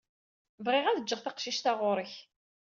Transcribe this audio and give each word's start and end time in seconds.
Bɣiɣ 0.65 0.85
ad 0.87 0.97
d-jjeɣ 0.99 1.19
taqcict-a 1.21 1.73
ɣer-k. 1.81 2.13